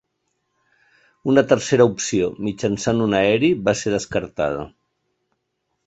[1.33, 4.69] Una tercera opció, mitjançat un aeri, va ser descartada.